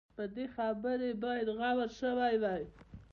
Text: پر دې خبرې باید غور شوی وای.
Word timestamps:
پر 0.15 0.27
دې 0.35 0.45
خبرې 0.55 1.09
باید 1.23 1.47
غور 1.57 1.89
شوی 1.99 2.35
وای. 2.43 2.63